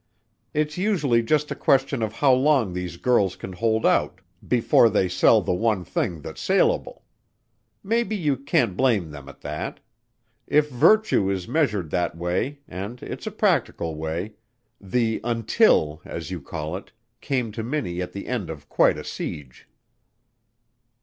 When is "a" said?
1.51-1.55, 13.27-13.31, 18.97-19.03